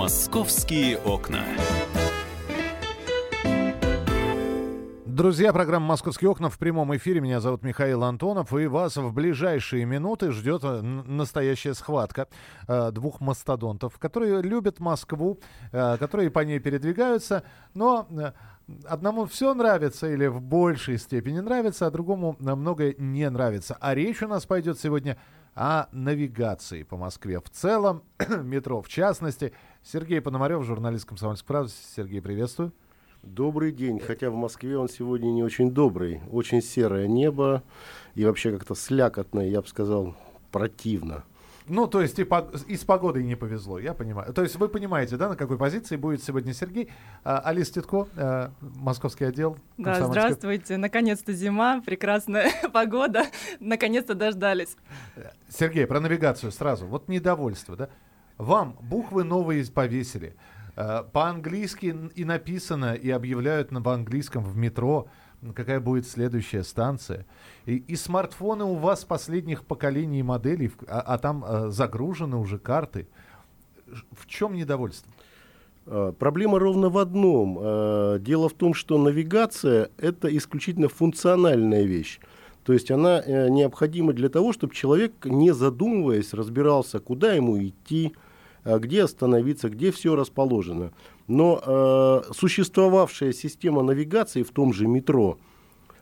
[0.00, 1.44] Московские окна.
[5.04, 7.20] Друзья, программа «Московские окна» в прямом эфире.
[7.20, 8.54] Меня зовут Михаил Антонов.
[8.54, 12.28] И вас в ближайшие минуты ждет э, настоящая схватка
[12.66, 15.38] э, двух мастодонтов, которые любят Москву,
[15.70, 17.42] э, которые по ней передвигаются,
[17.74, 18.08] но
[18.86, 23.76] одному все нравится или в большей степени нравится, а другому многое не нравится.
[23.82, 25.18] А речь у нас пойдет сегодня
[25.54, 28.02] о навигации по Москве в целом,
[28.42, 29.52] метро в частности.
[29.82, 31.72] Сергей Пономарев, журналист «Комсомольской правды».
[31.96, 32.72] Сергей, приветствую.
[33.22, 36.20] Добрый день, хотя в Москве он сегодня не очень добрый.
[36.30, 37.62] Очень серое небо
[38.14, 40.14] и вообще как-то слякотное, я бы сказал,
[40.52, 41.24] противно.
[41.66, 44.32] Ну, то есть и, по, и с погодой не повезло, я понимаю.
[44.32, 46.90] То есть вы понимаете, да, на какой позиции будет сегодня Сергей.
[47.22, 49.56] А, Алис Титко, а, московский отдел.
[49.78, 50.76] Да, здравствуйте.
[50.76, 53.24] Наконец-то зима, прекрасная погода.
[53.60, 54.76] Наконец-то дождались.
[55.48, 56.86] Сергей, про навигацию сразу.
[56.86, 57.88] Вот недовольство, да?
[58.40, 60.34] Вам буквы новые повесили.
[60.74, 65.08] А, по-английски и написано, и объявляют на английском в метро
[65.54, 67.24] какая будет следующая станция.
[67.64, 73.08] И, и смартфоны у вас последних поколений моделей, а, а там а, загружены уже карты.
[74.12, 75.10] В чем недовольство?
[75.86, 77.54] А, проблема ровно в одном.
[78.22, 82.20] Дело в том, что навигация– это исключительно функциональная вещь.
[82.64, 88.14] То есть она э, необходима для того, чтобы человек, не задумываясь, разбирался, куда ему идти,
[88.64, 90.92] где остановиться, где все расположено.
[91.30, 95.38] Но э, существовавшая система навигации в том же метро,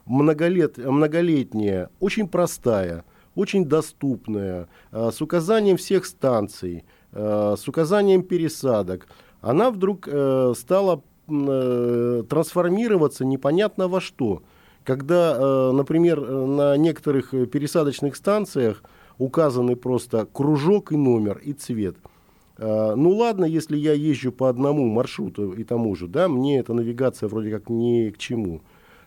[0.06, 9.06] многолет, многолетняя, очень простая, очень доступная, э, с указанием всех станций, э, с указанием пересадок,
[9.42, 14.42] она вдруг э, стала э, трансформироваться непонятно во что.
[14.82, 18.82] Когда, э, например, на некоторых пересадочных станциях
[19.18, 22.17] указаны просто кружок и номер и цвет– Э,
[22.58, 27.28] ну ладно, если я езжу по одному маршруту и тому же, да, мне эта навигация
[27.28, 28.62] вроде как ни к чему.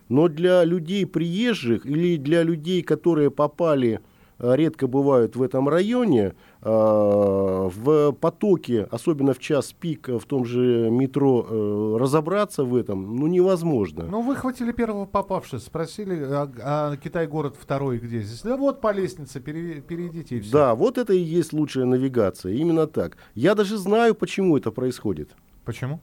[0.08, 4.00] Но для людей приезжих или для людей, которые попали
[4.42, 10.90] редко бывают в этом районе, э, в потоке, особенно в час пик в том же
[10.90, 14.04] метро, э, разобраться в этом, ну, невозможно.
[14.04, 18.42] Ну, вы хватили первого попавшего, спросили, а, а Китай-город второй где здесь?
[18.42, 20.52] Да вот по лестнице, пере, перейдите и все.
[20.52, 23.16] Да, вот это и есть лучшая навигация, именно так.
[23.34, 25.30] Я даже знаю, почему это происходит.
[25.64, 26.00] Почему?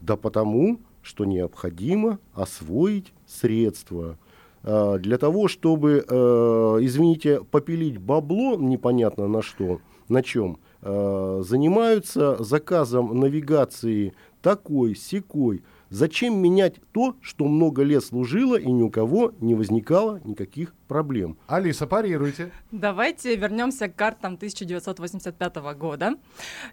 [0.00, 4.18] Да потому, что необходимо освоить средства,
[4.66, 13.18] для того, чтобы, э, извините, попилить бабло непонятно на что, на чем, э, занимаются заказом
[13.20, 14.12] навигации
[14.42, 20.20] такой, секой, Зачем менять то, что много лет служило и ни у кого не возникало
[20.24, 21.36] никаких проблем?
[21.46, 22.50] Алиса, парируйте.
[22.70, 26.14] Давайте вернемся к картам 1985 года.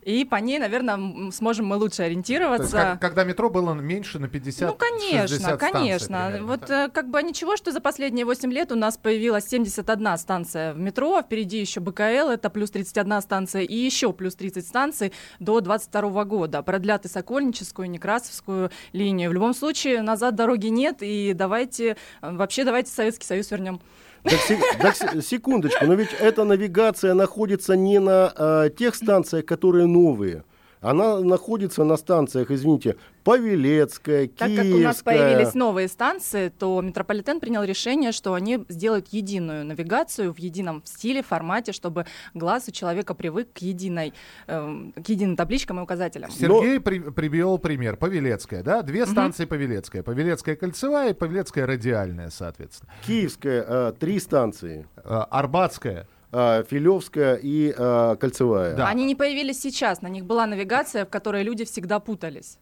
[0.01, 2.71] И по ней, наверное, сможем мы лучше ориентироваться.
[2.71, 6.27] То есть, как, когда метро было меньше на 50 Ну, конечно, конечно.
[6.27, 6.85] Примерно, вот да?
[6.85, 10.79] Э, как бы ничего, что за последние 8 лет у нас появилась 71 станция в
[10.79, 15.59] метро, а впереди еще БКЛ, это плюс 31 станция, и еще плюс 30 станций до
[15.61, 16.61] 22 года.
[16.61, 19.29] Продлят и Сокольническую, и Некрасовскую, линию.
[19.29, 23.81] В любом случае, назад дороги нет, и давайте, вообще давайте Советский Союз вернем.
[24.23, 24.39] Так,
[24.79, 30.43] так, секундочку, но ведь эта навигация находится не на э, тех станциях, которые новые.
[30.83, 34.55] Она находится на станциях, извините, Павелецкая, Киевская.
[34.55, 39.65] Так как у нас появились новые станции, то метрополитен принял решение, что они сделают единую
[39.65, 44.13] навигацию в едином стиле, формате, чтобы глаз у человека привык к единой,
[44.47, 46.29] э, к единым табличкам и указателям.
[46.31, 46.81] Сергей Но...
[46.81, 47.95] при, привел пример.
[47.95, 48.81] Павелецкая, да?
[48.81, 49.51] Две станции угу.
[49.51, 50.03] Павелецкая.
[50.03, 52.91] Павелецкая кольцевая и Павелецкая радиальная, соответственно.
[53.07, 54.85] Киевская, э, три станции.
[54.97, 56.07] Э, Арбатская.
[56.35, 58.75] А, Филевская и э, Кольцевая.
[58.75, 58.87] Да.
[58.87, 62.57] Они не появились сейчас, на них была навигация, в которой люди всегда путались.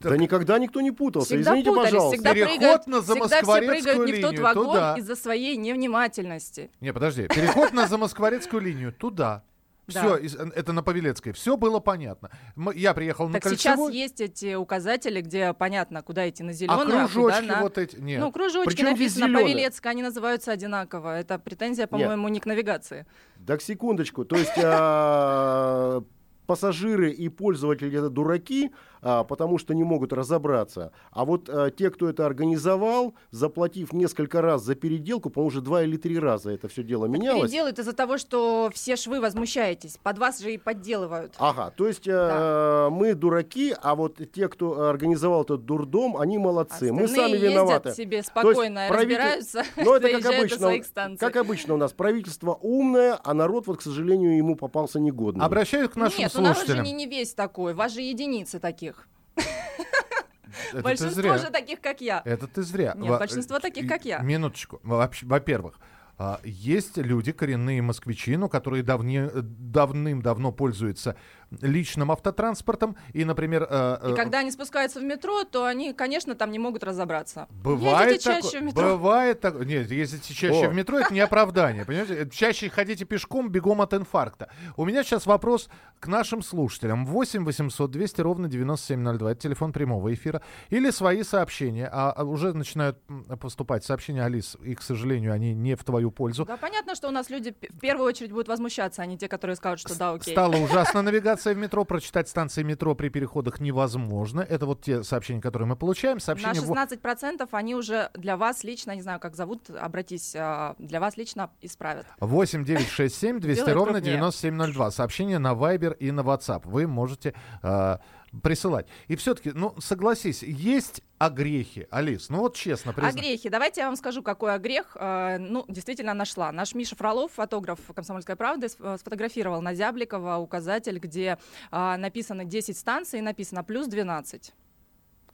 [0.00, 0.12] Так.
[0.12, 1.28] Да никогда никто не путался.
[1.28, 2.16] Всегда Извините, путались, пожалуйста.
[2.16, 4.94] Всегда Переход прыгают, на всегда все прыгают линию, не в тот вагон туда.
[4.98, 6.70] из-за своей невнимательности.
[6.80, 7.26] Не, подожди.
[7.28, 9.44] Переход на Замоскворецкую линию туда.
[9.86, 10.50] Все, да.
[10.54, 11.32] это на Павелецкой.
[11.32, 12.30] Все было понятно.
[12.74, 13.92] Я приехал так на Кольцевую.
[13.92, 17.62] сейчас есть эти указатели, где понятно, куда идти на зеленую, а кружочки а куда на...
[17.62, 17.96] вот эти?
[17.96, 18.20] Нет.
[18.20, 21.18] Ну, кружочки Причем написано Павелецкая, они называются одинаково.
[21.18, 23.06] Это претензия, по-моему, не к навигации.
[23.46, 24.24] Так, секундочку.
[24.24, 26.02] То есть а,
[26.46, 28.70] пассажиры и пользователи это дураки,
[29.02, 30.92] а, потому что не могут разобраться.
[31.10, 35.82] А вот а, те, кто это организовал, заплатив несколько раз за переделку, по-моему, уже два
[35.82, 37.42] или три раза это все дело менялось.
[37.42, 39.98] Переделают из-за того, что все швы возмущаетесь.
[40.02, 41.34] Под вас же и подделывают.
[41.38, 42.86] Ага, то есть да.
[42.86, 46.90] э, мы дураки, а вот те, кто организовал этот дурдом, они молодцы.
[46.90, 47.92] Остальные мы сами виноваты.
[47.92, 53.66] себе спокойно разбираются, Но это как обычно, как обычно у нас правительство умное, а народ
[53.66, 55.44] вот, к сожалению, ему попался негодный.
[55.44, 56.84] Обращаюсь к нашим Нет, Нет, у народ же слушателям.
[56.84, 59.08] не, не весь такой, вас же единицы таких.
[59.36, 61.38] Это ты Большинство зря.
[61.38, 62.22] же таких, как я.
[62.24, 62.94] Это ты зря.
[62.96, 64.18] Нет, Во- большинство таких, и- как я.
[64.18, 64.80] Минуточку.
[64.82, 65.78] Во-первых,
[66.16, 71.16] а, есть люди, коренные москвичи, ну, которые давне- давным-давно пользуются
[71.60, 72.96] личным автотранспортом.
[73.12, 73.66] И, например...
[73.68, 77.46] э, И э, когда они спускаются в метро, то они, конечно, там не могут разобраться.
[77.50, 78.82] Бывает Ездите чаще такое- в метро.
[78.82, 79.54] Бывает так.
[79.64, 80.70] Нет, ездите чаще О.
[80.70, 81.84] в метро, это не оправдание.
[81.84, 82.28] Понимаете?
[82.30, 84.48] Чаще ходите пешком, бегом от инфаркта.
[84.76, 85.68] У меня сейчас вопрос
[86.00, 87.06] к нашим слушателям.
[87.06, 89.32] 8 800 200 ровно 9702.
[89.32, 90.42] Это телефон прямого эфира.
[90.70, 91.88] Или свои сообщения.
[91.92, 92.98] А а уже начинают
[93.40, 96.44] поступать сообщения, Алис, и, к сожалению, они не в твою пользу.
[96.44, 99.56] Да, понятно, что у нас люди в первую очередь будут возмущаться, а не те, которые
[99.56, 100.32] скажут, что да, окей.
[100.32, 101.84] Стала ужасна навигация в метро.
[101.84, 104.40] Прочитать станции метро при переходах невозможно.
[104.40, 106.16] Это вот те сообщения, которые мы получаем.
[106.16, 110.74] На Сообщения во- 16% они уже для вас лично, не знаю, как зовут, обратись, а,
[110.78, 112.06] для вас лично исправят.
[112.20, 114.14] 8 9 6 7 200 Делает ровно крупнее.
[114.16, 114.90] 9702.
[114.90, 116.62] Сообщение на Viber и на WhatsApp.
[116.64, 117.98] Вы можете э,
[118.42, 118.86] присылать.
[119.08, 122.28] И все-таки, ну, согласись, есть огрехи, Алис.
[122.28, 123.12] Ну вот честно, А признай.
[123.12, 123.48] грехи.
[123.48, 124.96] Давайте я вам скажу, какой огрех.
[124.98, 126.52] э, ну, действительно нашла.
[126.52, 131.38] Наш Миша Фролов, фотограф «Комсомольской правды», э, сфотографировал на Зябликова указатель, где
[131.70, 134.52] а, написано 10 станций и написано плюс 12.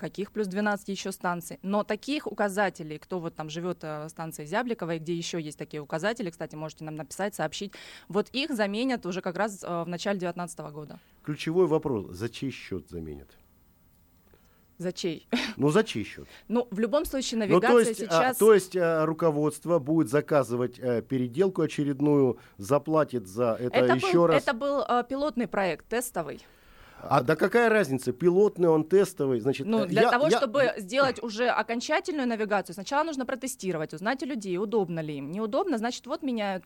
[0.01, 1.59] Каких плюс 12 еще станций?
[1.61, 5.83] Но таких указателей, кто вот там живет э, станции Зябликова, и где еще есть такие
[5.83, 7.75] указатели, кстати, можете нам написать, сообщить,
[8.09, 10.99] вот их заменят уже как раз э, в начале 2019 года.
[11.23, 13.29] Ключевой вопрос, за чей счет заменят?
[14.79, 15.29] За чей?
[15.59, 16.27] Ну, за чей счет?
[16.49, 18.37] Ну, в любом случае, Ну, навигация то есть, а, сейчас...
[18.39, 24.27] то есть а, руководство будет заказывать э, переделку очередную, заплатит за это, это, еще был,
[24.29, 24.43] раз.
[24.43, 26.41] это был э, пилотный проект, тестовый.
[27.03, 29.67] А да какая разница, пилотный он, тестовый, значит.
[29.67, 34.23] Ну, э, для я- того, я- чтобы сделать уже окончательную навигацию, сначала нужно протестировать, узнать
[34.23, 35.31] у людей, удобно ли им.
[35.31, 36.65] Неудобно, значит, вот меняют.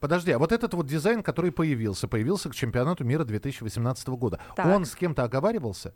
[0.00, 4.38] Подожди, а вот этот вот дизайн, который появился, появился к чемпионату мира 2018 года.
[4.56, 4.66] Так.
[4.66, 5.94] Он с кем-то оговаривался?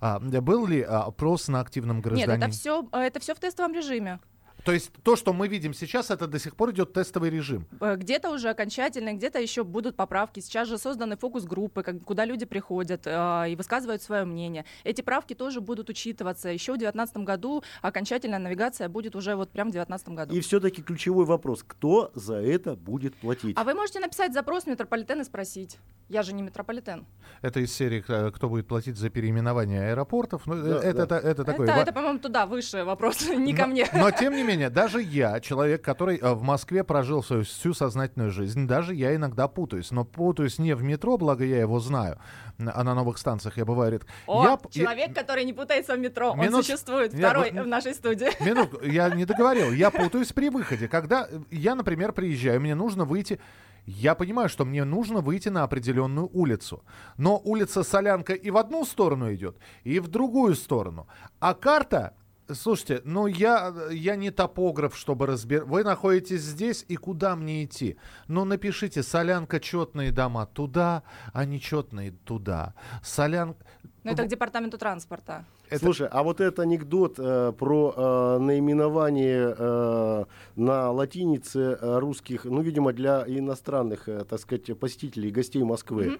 [0.00, 2.36] А, был ли а, опрос на активном гражданине?
[2.36, 4.20] Нет, это все, это все в тестовом режиме.
[4.64, 7.66] То есть то, что мы видим сейчас, это до сих пор идет тестовый режим.
[7.80, 10.40] Э, Где-то уже окончательно, где-то еще будут поправки.
[10.40, 14.64] Сейчас же созданы фокус-группы, куда люди приходят э, и высказывают свое мнение.
[14.84, 16.48] Эти правки тоже будут учитываться.
[16.48, 20.34] Еще в 2019 году окончательная навигация будет уже вот прям в 2019 году.
[20.34, 23.56] И все-таки ключевой вопрос, кто за это будет платить?
[23.58, 25.78] А вы можете написать запрос в метрополитен и спросить.
[26.08, 27.06] Я же не метрополитен.
[27.40, 31.18] Это из серии э, «Кто будет платить за переименование аэропортов?» ну, э, Да, это, да.
[31.18, 31.64] это, это такой...
[31.66, 33.86] это, ва- это, по-моему, туда выше вопрос, не ко Но- мне.
[33.94, 38.30] Но, тем не менее, даже я, человек, который э, в Москве прожил свою всю сознательную
[38.30, 39.90] жизнь, даже я иногда путаюсь.
[39.90, 42.18] Но путаюсь не в метро, благо я его знаю,
[42.58, 44.08] а на новых станциях я бываю редко.
[44.26, 47.12] О, Я п- я- человек, который не путается в метро, он Минут- существует.
[47.14, 48.28] Я- Второй в нашей студии.
[48.44, 49.72] Минутку, я не договорил.
[49.72, 50.88] Я путаюсь при выходе.
[50.88, 53.38] Когда э, я, например, приезжаю, мне нужно выйти...
[53.86, 56.82] Я понимаю, что мне нужно выйти на определенную улицу.
[57.18, 61.06] Но улица Солянка и в одну сторону идет, и в другую сторону.
[61.38, 62.14] А карта...
[62.52, 65.66] Слушайте, ну я, я не топограф, чтобы разбирать.
[65.66, 67.96] Вы находитесь здесь, и куда мне идти?
[68.28, 72.74] Ну напишите, солянка четные дома туда, а нечетные туда.
[73.02, 73.64] Солянка...
[74.02, 75.46] Ну, это к департаменту транспорта.
[75.70, 80.24] это- Слушай, а вот этот анекдот э, про э, наименование э,
[80.56, 86.18] на латинице э, русских, ну, видимо, для иностранных, э, так сказать, посетителей, гостей Москвы.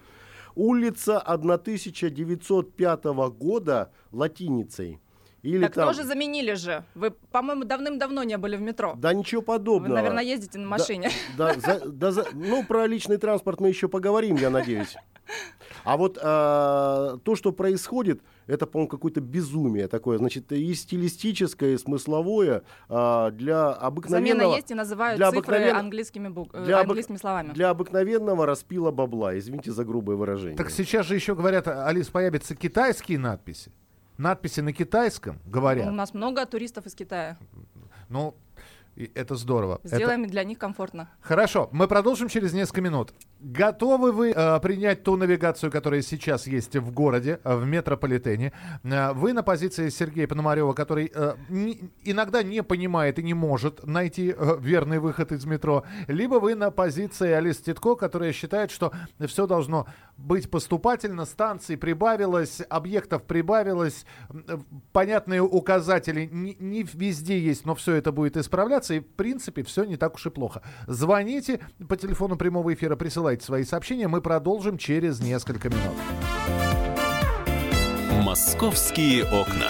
[0.55, 3.03] Улица 1905
[3.37, 4.99] года латиницей.
[5.45, 5.87] Или так там...
[5.87, 6.83] тоже заменили же.
[6.95, 8.95] Вы, по-моему, давным-давно не были в метро.
[8.97, 9.93] Да ничего Вы, подобного.
[9.95, 11.09] наверное, ездите на машине.
[11.37, 14.95] Да, за- да за- ну, про личный транспорт мы еще поговорим, я надеюсь.
[15.83, 20.17] А вот а, то, что происходит, это, по-моему, какое-то безумие такое.
[20.17, 24.39] Значит, и стилистическое, и смысловое а, для обыкновенного...
[24.39, 27.53] Замена есть и называют для цифры обыкновенно- английскими, бук- э, для обык- английскими словами.
[27.53, 29.37] Для обыкновенного распила бабла.
[29.37, 30.57] Извините за грубое выражение.
[30.57, 33.71] Так сейчас же еще говорят, Алис, появятся китайские надписи.
[34.17, 35.91] Надписи на китайском У говорят.
[35.91, 37.37] нас много туристов из Китая.
[38.09, 38.35] Ну,
[38.95, 39.79] и это здорово.
[39.83, 41.09] Это- Сделаем для них комфортно.
[41.21, 43.13] Хорошо, мы продолжим через несколько минут.
[43.41, 48.53] Готовы вы э, принять ту навигацию, которая сейчас есть в городе, э, в метрополитене?
[48.83, 53.85] Э, вы на позиции Сергея Пономарева, который э, не- иногда не понимает и не может
[53.85, 55.83] найти э, верный выход из метро.
[56.07, 58.91] Либо вы на позиции Алис Титко, которая считает, что
[59.27, 59.85] все должно
[60.17, 64.57] быть поступательно, станций прибавилось, объектов прибавилось, э,
[64.93, 69.83] понятные указатели не, не везде есть, но все это будет исправляться, и в принципе все
[69.83, 70.61] не так уж и плохо.
[70.87, 75.95] Звоните по телефону прямого эфира, присылайте свои сообщения, мы продолжим через несколько минут.
[78.23, 79.69] Московские окна.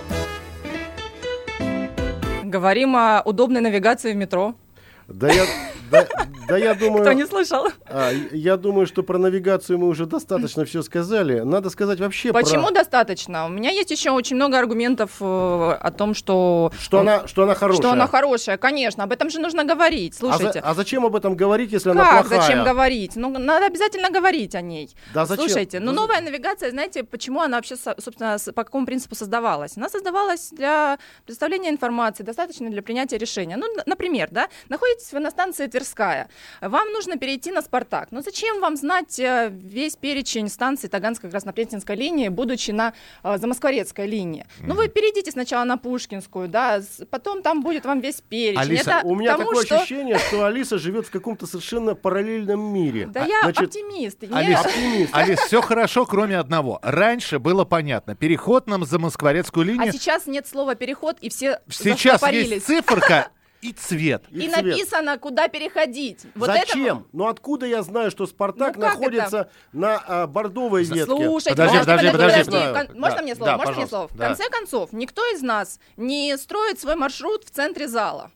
[2.51, 4.55] Говорим о удобной навигации в метро.
[5.07, 5.45] Да я,
[5.89, 6.05] да,
[6.51, 7.01] да я думаю...
[7.01, 7.67] Кто не слышал?
[7.85, 11.39] А, я думаю, что про навигацию мы уже достаточно все сказали.
[11.39, 12.73] Надо сказать вообще Почему про...
[12.73, 13.45] достаточно?
[13.45, 16.71] У меня есть еще очень много аргументов э, о том, что...
[16.79, 17.81] Что она, что она хорошая.
[17.81, 19.03] Что она хорошая, конечно.
[19.03, 20.15] Об этом же нужно говорить.
[20.15, 20.59] Слушайте.
[20.59, 22.01] А, за, а зачем об этом говорить, если как?
[22.01, 22.41] она плохая?
[22.41, 23.15] Зачем говорить?
[23.15, 24.89] Ну, надо обязательно говорить о ней.
[25.13, 25.45] Да зачем?
[25.45, 29.77] Слушайте, ну Да новая навигация, знаете, почему она вообще, со- собственно, по какому принципу создавалась?
[29.77, 33.57] Она создавалась для предоставления информации, достаточно для принятия решения.
[33.57, 36.29] Ну, например, да, находитесь вы на станции Тверская,
[36.61, 38.07] вам нужно перейти на Спартак.
[38.11, 42.93] Но зачем вам знать э, весь перечень станций Таганской Краснопресненской линии, будучи на
[43.23, 44.45] э, Замоскворецкой линии?
[44.59, 48.59] Ну, вы перейдите сначала на Пушкинскую, да, потом там будет вам весь перечень.
[48.61, 49.77] Алиса, Это У меня тому, такое что...
[49.77, 53.07] ощущение, что Алиса живет в каком-то совершенно параллельном мире.
[53.07, 54.23] Да я Значит, оптимист.
[54.31, 55.15] Алиса, Оптимист.
[55.15, 56.79] Алис, все хорошо, кроме одного.
[56.81, 58.15] Раньше было понятно.
[58.15, 59.93] Переход нам за Москворецкую А линию.
[59.93, 63.29] сейчас нет слова переход, и все Сейчас есть циферка
[63.61, 64.23] и цвет.
[64.31, 64.63] И, цвет.
[64.63, 66.25] написано, куда переходить.
[66.35, 66.97] Вот Зачем?
[66.99, 67.07] это...
[67.13, 71.05] Ну откуда я знаю, что Спартак Ну, находится на а, бордовой ветке?
[71.05, 72.43] Слушайте, Подожди, можно, подожди, подожди.
[72.43, 72.73] Знаю.
[72.87, 73.51] кон- Можно Да, мне слово?
[73.51, 74.07] да, Можно мне слово?
[74.07, 78.31] В конце концов, никто из нас не строит свой маршрут в центре зала.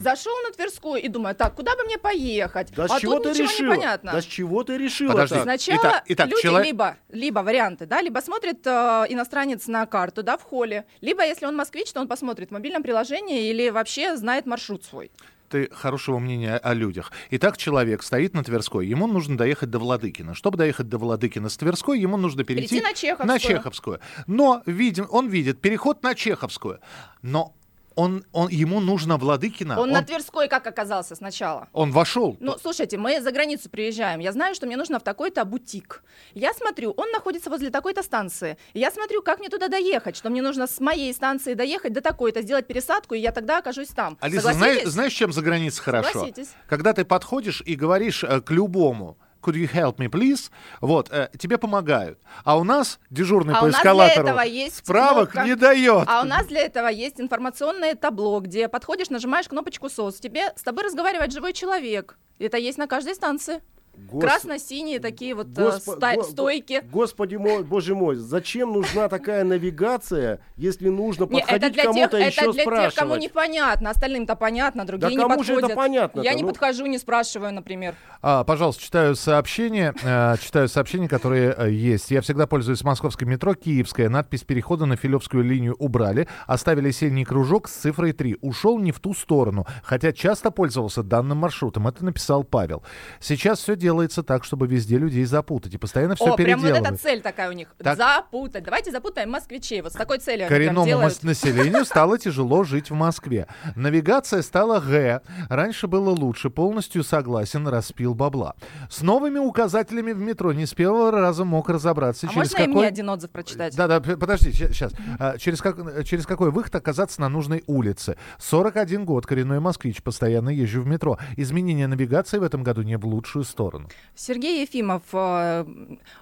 [0.00, 2.72] Зашел на Тверскую и думаю, так, куда бы мне поехать?
[2.74, 3.72] Да а с чего тут ты ничего решила?
[3.72, 4.12] не понятно.
[4.12, 5.12] Да с чего ты решила?
[5.12, 5.34] Подожди.
[5.36, 5.42] так?
[5.44, 8.70] Сначала Итак- итак, люди чело- либо, либо варианты, да, либо смотрит э,
[9.08, 12.82] иностранец на карту, да, в холле, либо если он москвич, то он посмотрит в мобильном
[12.82, 15.10] приложении или вообще знает маршрут свой.
[15.48, 17.10] Ты хорошего мнения о людях.
[17.30, 20.34] Итак, человек стоит на Тверской, ему нужно доехать до Владыкина.
[20.34, 23.26] Чтобы доехать до Владыкина с Тверской, ему нужно перейти Перейти на Чеховскую.
[23.28, 24.00] на Чеховскую.
[24.26, 26.80] Но видим, он видит переход на Чеховскую.
[27.22, 27.54] Но
[27.98, 29.80] он, он, ему нужно Владыкина.
[29.80, 31.68] Он, на Тверской как оказался сначала?
[31.72, 32.36] он вошел.
[32.38, 34.20] Ну, слушайте, мы за границу приезжаем.
[34.20, 36.04] Я знаю, что мне нужно в такой-то бутик.
[36.32, 38.56] Я смотрю, он находится возле такой-то станции.
[38.72, 42.42] Я смотрю, как мне туда доехать, что мне нужно с моей станции доехать до такой-то,
[42.42, 44.16] сделать пересадку, и я тогда окажусь там.
[44.20, 46.12] Алиса, знаешь, знаешь, чем за границей хорошо?
[46.12, 46.50] Согласитесь.
[46.68, 50.50] Когда ты подходишь и говоришь э, к любому Could you help me, please?
[50.80, 52.18] Вот, э, тебе помогают.
[52.44, 54.28] А у нас дежурный А по эскалатору
[54.72, 55.48] справок кнопка.
[55.48, 56.04] не дает.
[56.08, 60.16] А у нас для этого есть информационное табло, где подходишь, нажимаешь кнопочку СОС.
[60.16, 62.18] Тебе с тобой разговаривает живой человек.
[62.38, 63.60] Это есть на каждой станции.
[64.10, 66.82] Гос- Красно-синие такие вот э, Госпо- ста- го- стойки.
[66.90, 72.26] Господи мой, боже мой, зачем нужна такая навигация, если нужно подходить для тех, кому-то это
[72.26, 72.94] еще для спрашивать?
[72.94, 73.90] тех, кому непонятно.
[73.90, 75.70] Остальным-то понятно, другие Да не кому же подходят.
[75.70, 76.24] это понятно-то?
[76.28, 76.48] Я не Ну.
[76.48, 77.94] подхожу, не спрашиваю, например.
[78.22, 82.10] А, пожалуйста, читаю сообщения, э, читаю сообщения, которые э, есть.
[82.10, 84.08] Я всегда пользуюсь московской метро, Киевская.
[84.08, 88.38] Надпись перехода на Филевскую линию убрали, оставили синий кружок с цифрой 3.
[88.40, 91.88] Ушел не в ту сторону, хотя часто пользовался данным маршрутом.
[91.88, 92.82] Это написал Павел.
[93.20, 93.87] Сейчас все делается
[94.22, 97.52] так, чтобы везде людей запутать, и постоянно все О, прям вот эта цель такая у
[97.52, 97.74] них.
[97.78, 97.96] Так.
[97.96, 98.64] Запутать.
[98.64, 99.80] Давайте запутаем москвичей.
[99.82, 101.04] Вот с такой целью они Коренному делают.
[101.04, 103.46] мас- населению стало тяжело жить в Москве.
[103.76, 105.20] Навигация стала Г.
[105.48, 106.50] Раньше было лучше.
[106.50, 108.54] Полностью согласен, распил бабла.
[108.90, 112.26] С новыми указателями в метро не с первого раза мог разобраться.
[112.26, 112.74] А через можно и какой...
[112.74, 113.76] мне один отзыв прочитать?
[113.76, 114.92] Да, да, п- подожди, сейчас.
[115.38, 118.16] через, как, через какой выход оказаться на нужной улице?
[118.38, 121.18] 41 год, коренной москвич, постоянно езжу в метро.
[121.36, 123.77] Изменение навигации в этом году не в лучшую сторону.
[124.14, 125.02] Сергей Ефимов.
[125.12, 125.64] э,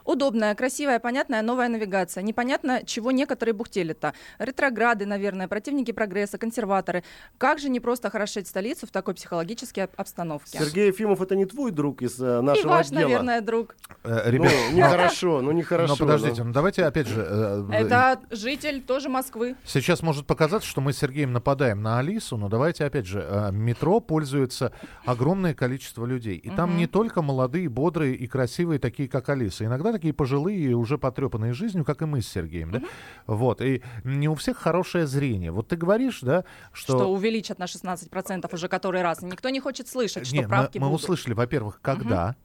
[0.05, 2.23] Удобная, красивая, понятная новая навигация.
[2.23, 4.13] Непонятно, чего некоторые бухтели-то.
[4.39, 7.03] Ретрограды, наверное, противники прогресса, консерваторы.
[7.39, 10.59] Как же не просто хорошеть столицу в такой психологической об- обстановке?
[10.59, 13.01] Сергей Ефимов, это не твой друг из э, И нашего ваш, отдела?
[13.01, 13.77] наверное, друг.
[14.05, 15.95] Э, Ну, ребят, нехорошо, ну нехорошо.
[15.95, 17.25] но подождите, ну давайте опять же...
[17.29, 19.57] э, Это житель тоже Москвы.
[19.65, 24.01] Сейчас может показаться, что мы с Сергеем нападаем на Алису, но давайте опять же, метро
[24.01, 24.73] пользуется
[25.05, 26.37] огромное количество людей.
[26.37, 27.36] И там не только молодые,
[27.69, 29.65] бодрые и красивые, такие как Алиса.
[29.65, 32.71] Иногда такие пожилые и уже потрепанные жизнью, как и мы с Сергеем.
[32.71, 32.83] Да?
[33.27, 33.61] Вот.
[33.61, 35.51] И не у всех хорошее зрение.
[35.51, 36.99] Вот ты говоришь, да, что...
[36.99, 39.23] Что увеличат на 16% уже который раз.
[39.23, 41.03] Никто не хочет слышать, что Не, мы, правки мы будут.
[41.03, 42.37] услышали, во-первых, когда?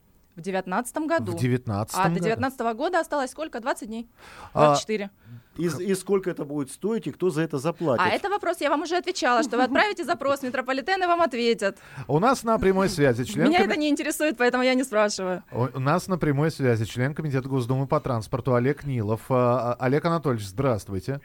[0.41, 1.31] В 2019 году.
[1.31, 3.60] В 19 А до 2019 года осталось сколько?
[3.60, 4.10] 20 дней?
[4.53, 5.10] А, 24.
[5.57, 8.05] И, и сколько это будет стоить, и кто за это заплатит?
[8.05, 11.77] А это вопрос, я вам уже отвечала, что вы отправите запрос, метрополитены вам ответят.
[12.07, 13.48] У нас на прямой связи член...
[13.50, 15.43] Меня это не интересует, поэтому я не спрашиваю.
[15.51, 19.21] У нас на прямой связи член Комитета Госдумы по транспорту Олег Нилов.
[19.29, 20.81] А, а, Олег Анатольевич, здравствуйте.
[20.81, 21.21] Здравствуйте.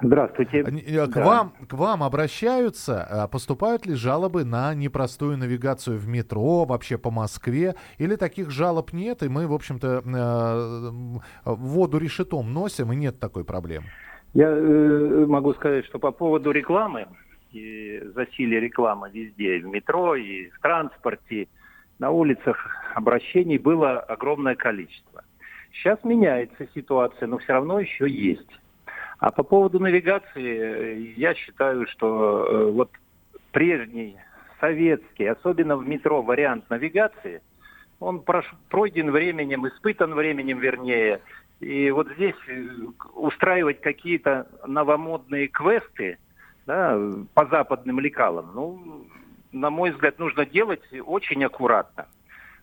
[0.00, 1.24] Э, К, Да.
[1.24, 7.10] вам, к вам обращаются, а поступают ли жалобы на непростую навигацию в метро, вообще по
[7.10, 13.18] Москве, или таких жалоб нет, и мы, в общем-то, э, воду решетом носим, и нет
[13.18, 13.86] такой проблемы?
[14.34, 17.08] Я э, могу сказать, что по поводу рекламы,
[17.52, 21.48] и засилия рекламы везде, и в метро, и в транспорте,
[21.98, 22.56] на улицах
[22.94, 25.24] обращений было огромное количество.
[25.72, 28.48] Сейчас меняется ситуация, но все равно еще есть.
[29.18, 32.90] А по поводу навигации, э, я считаю, что э, вот
[33.50, 34.16] прежний
[34.60, 37.42] советский, особенно в метро, вариант навигации,
[37.98, 38.22] он
[38.68, 41.20] пройден временем, испытан временем, вернее.
[41.58, 42.68] И вот здесь э,
[43.14, 46.18] устраивать какие-то новомодные квесты
[46.66, 46.96] да,
[47.34, 49.06] по западным лекалам, ну,
[49.50, 52.06] на мой взгляд, нужно делать очень аккуратно.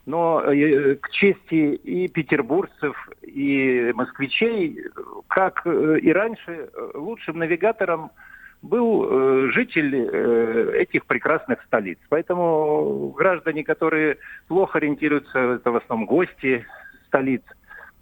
[0.05, 4.79] Но э, к чести и петербуржцев, и москвичей,
[5.27, 8.11] как э, и раньше, э, лучшим навигатором
[8.61, 11.97] был э, житель э, этих прекрасных столиц.
[12.09, 16.65] Поэтому граждане, которые плохо ориентируются, это в основном гости
[17.07, 17.43] столиц,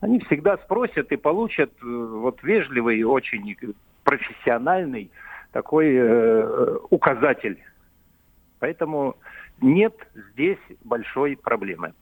[0.02, 3.58] они всегда спросят и получат э, вот вежливый, очень
[4.04, 5.10] профессиональный
[5.52, 7.64] такой э, указатель.
[8.60, 9.16] Поэтому
[9.64, 9.94] нет
[10.34, 11.94] здесь большой проблемы.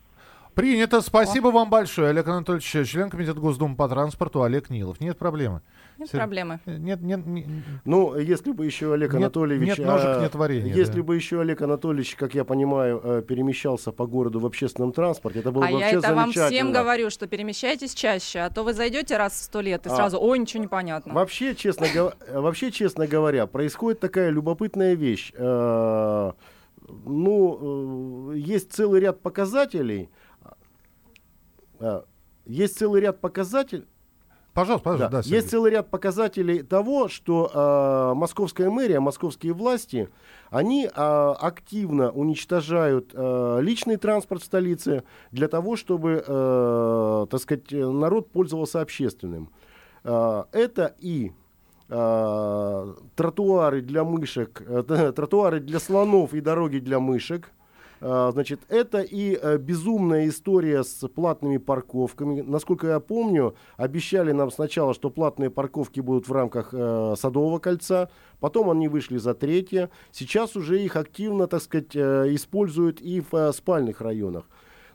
[0.53, 0.99] Принято.
[0.99, 4.99] Спасибо вам большое, Олег Анатольевич, член Комитета Госдумы по транспорту Олег Нилов.
[4.99, 5.61] Нет проблемы.
[5.97, 6.59] Нет Сер- проблемы.
[6.65, 7.47] Нет, нет, не-
[7.85, 9.77] Ну, если бы еще Олег Нет- Анатольевич...
[9.77, 11.03] нет ножек, а, нет варенья, Если да.
[11.03, 15.51] бы еще Олег Анатольевич, как я понимаю, э, перемещался по городу в общественном транспорте, это
[15.51, 16.71] было А бы я вообще это вам всем замечательно.
[16.81, 19.95] говорю, что перемещайтесь чаще, а то вы зайдете раз в сто лет и А.
[19.95, 21.13] сразу, ой, ничего не понятно.
[21.13, 21.87] Вообще, честно,
[22.33, 25.31] вообще, честно говоря, происходит такая любопытная вещь.
[27.05, 30.09] Ну, э, есть целый ряд показателей.
[31.79, 32.01] э,
[32.45, 33.85] Есть целый ряд показателей.
[34.53, 35.17] Пожалуйста, пожалуйста, Да.
[35.17, 35.37] да, Сергей.
[35.37, 40.09] Есть целый ряд показателей того, что э, московская мэрия, московские власти,
[40.49, 47.71] они э, активно уничтожают э, личный транспорт в столице для того, чтобы, э, так сказать,
[47.71, 49.49] народ пользовался общественным.
[50.03, 51.31] Э, это и
[53.15, 57.51] тротуары для мышек, э, тротуары для слонов и дороги для мышек.
[58.01, 62.41] А, Значит, это и э, безумная история с платными парковками.
[62.41, 68.09] Насколько я помню, обещали нам сначала, что платные парковки будут в рамках э, Садового кольца,
[68.39, 69.91] потом они вышли за третье.
[70.11, 74.45] Сейчас уже их активно, так сказать, э, используют и в э, спальных районах.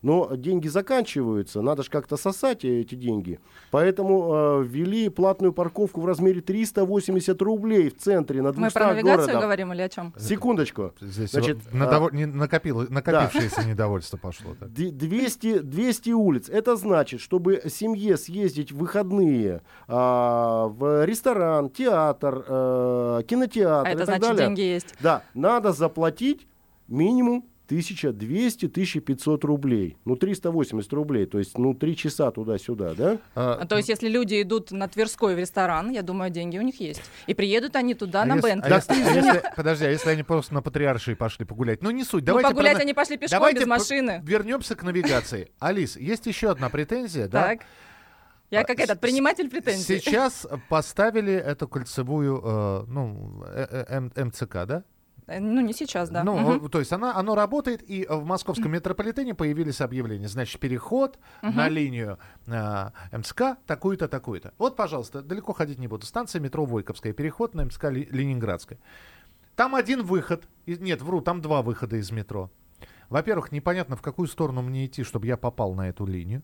[0.06, 3.40] Но деньги заканчиваются, надо же как-то сосать эти деньги.
[3.72, 8.86] Поэтому э, ввели платную парковку в размере 380 рублей в центре на 200 Мы про
[8.92, 9.42] навигацию городах.
[9.42, 10.14] говорим или о чем?
[10.16, 10.92] Секундочку.
[11.00, 13.64] Здесь Значит, вот надово- не- накопило- накопившееся Да.
[13.64, 14.54] недовольство пошло.
[14.54, 14.72] так.
[14.72, 16.48] Д- 200, 200 улиц.
[16.50, 23.94] Это значит, чтобы семье съездить в выходные а, в ресторан, театр, э, кинотеатр А и
[23.94, 24.46] это так значит, далее.
[24.46, 24.94] деньги есть.
[25.00, 26.46] Да, надо заплатить
[26.86, 29.96] минимум 1200-1500 рублей.
[30.04, 31.26] Ну, 380 рублей.
[31.26, 33.18] То есть, ну, 3 часа туда-сюда, да?
[33.34, 36.62] А, А То есть, если люди идут на Тверской в ресторан, я думаю, деньги у
[36.62, 37.02] них есть.
[37.26, 38.70] И приедут они туда а на если- Бентли.
[38.72, 41.82] а если- а если- Подожди, а если они просто на Патриаршии пошли погулять?
[41.82, 42.22] Ну, не суть.
[42.22, 44.20] Ну, Давайте погулять про- они пошли пешком, Давайте без машины.
[44.24, 45.50] Вернемся к навигации.
[45.58, 47.48] Алис, есть еще одна претензия, да?
[47.48, 47.60] Так.
[48.48, 49.98] Я А, как с- этот, приниматель претензий.
[49.98, 53.84] Сейчас поставили эту кольцевую, э, ну, э,
[54.16, 54.84] э, МЦК, да?
[55.26, 56.22] Э, Ну, не сейчас, да.
[56.24, 60.28] Ну, э, то есть она, оно работает, и в московском метрополитене появились объявления.
[60.28, 64.52] Значит, переход на линию э, МСК такую-то, такую-то.
[64.58, 66.06] Вот, пожалуйста, далеко ходить не буду.
[66.06, 68.78] Станция метро Войковская, переход на МСК Ли- Ленинградская.
[69.56, 70.46] Там один выход.
[70.66, 72.50] Нет, вру, там два выхода из метро.
[73.08, 76.42] Во-первых, непонятно, в какую сторону мне идти, чтобы я попал на эту линию.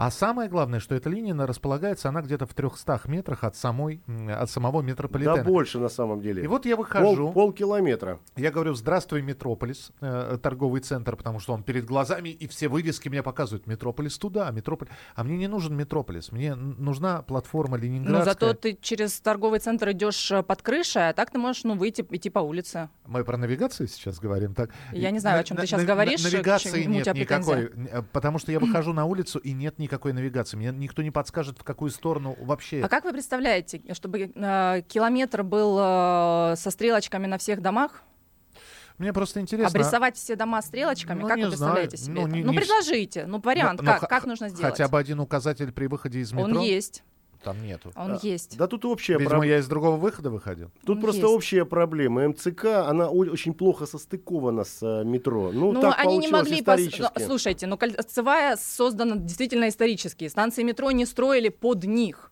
[0.00, 4.00] А самое главное, что эта линия она располагается, она где-то в 300 метрах от, самой,
[4.34, 5.36] от самого метрополитена.
[5.36, 6.42] Да больше на самом деле.
[6.42, 7.32] И вот я Пол- выхожу.
[7.32, 8.18] полкилометра.
[8.34, 13.10] Я говорю, здравствуй, Метрополис, э, торговый центр, потому что он перед глазами, и все вывески
[13.10, 14.90] мне показывают, Метрополис туда, Метрополис.
[15.14, 18.24] А мне не нужен Метрополис, мне нужна платформа Ленинградская.
[18.24, 22.06] зато ты через торговый центр идешь э, под крышей, а так ты можешь, ну, выйти,
[22.10, 22.88] идти по улице.
[23.04, 24.70] Мы про навигацию сейчас говорим, так?
[24.92, 28.50] Я не знаю, о чем ты сейчас на- говоришь, Навигации нет никакой, э, потому что
[28.50, 30.56] я выхожу на улицу, и нет никакой навигации.
[30.56, 32.82] Мне никто не подскажет, в какую сторону вообще.
[32.82, 38.02] А как вы представляете, чтобы э, километр был э, со стрелочками на всех домах?
[38.98, 39.70] Мне просто интересно.
[39.70, 41.22] Обрисовать все дома стрелочками?
[41.22, 42.06] Ну, как вы представляете знаю.
[42.06, 42.36] себе Ну, это?
[42.36, 43.26] не- ну, не предложите.
[43.26, 44.72] Ну, вариант, ну, как, х- как нужно сделать?
[44.72, 46.44] Хотя бы один указатель при выходе из метро.
[46.44, 47.02] Он есть.
[47.42, 47.90] Там нету.
[47.96, 48.56] Он есть.
[48.58, 49.52] Да тут общая Видимо, проблема.
[49.54, 50.70] я из другого выхода выходил.
[50.84, 51.34] Тут Он просто есть.
[51.34, 52.28] общая проблема.
[52.28, 55.50] МЦК, она очень плохо состыкована с э, метро.
[55.52, 56.56] Ну, Ну, так они не могли...
[56.58, 57.00] пос- исторически.
[57.18, 60.28] ну, слушайте, ну, кольцевая создана действительно исторически.
[60.28, 62.30] Станции метро не строили под них.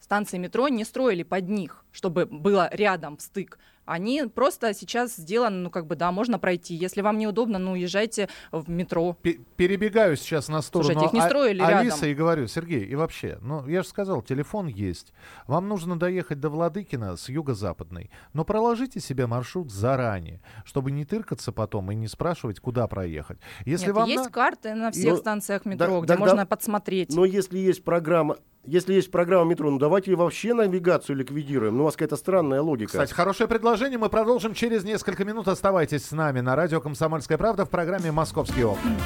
[0.00, 5.70] станции метро не строили под них, чтобы было рядом стык они просто сейчас сделаны, ну,
[5.70, 6.74] как бы, да, можно пройти.
[6.74, 9.16] Если вам неудобно, ну, езжайте в метро.
[9.56, 12.10] Перебегаю сейчас на сторону Слушайте, их не строили а- Алиса рядом.
[12.10, 15.12] и говорю, Сергей, и вообще, ну, я же сказал, телефон есть.
[15.46, 21.52] Вам нужно доехать до Владыкина с юго-западной, но проложите себе маршрут заранее, чтобы не тыркаться
[21.52, 23.38] потом и не спрашивать, куда проехать.
[23.64, 24.30] Если Нет, вам есть на...
[24.30, 27.12] карты на всех Но- станциях метро, да- где да- можно да- подсмотреть.
[27.14, 31.76] Но если есть программа, если есть программа метро, ну давайте вообще навигацию ликвидируем.
[31.76, 32.92] Ну, у вас какая-то странная логика.
[32.92, 33.98] Кстати, хорошее предложение.
[33.98, 35.48] Мы продолжим через несколько минут.
[35.48, 38.96] Оставайтесь с нами на радио «Комсомольская правда» в программе «Московские окна».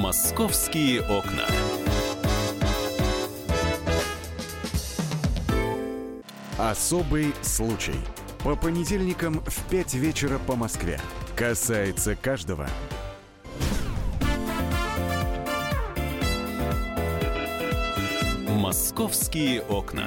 [0.00, 1.46] Московские окна.
[6.58, 7.94] Особый случай.
[8.42, 10.98] По понедельникам в 5 вечера по Москве.
[11.36, 12.66] Касается каждого.
[18.60, 20.06] Московские окна.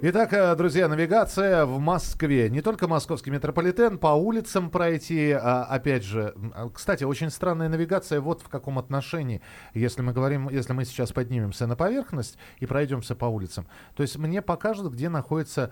[0.00, 2.48] Итак, э, друзья, навигация в Москве.
[2.48, 5.30] Не только московский метрополитен, по улицам пройти.
[5.32, 9.42] а, Опять же, а, кстати, очень странная навигация вот в каком отношении.
[9.74, 14.16] Если мы говорим, если мы сейчас поднимемся на поверхность и пройдемся по улицам, то есть
[14.16, 15.70] мне покажут, где находится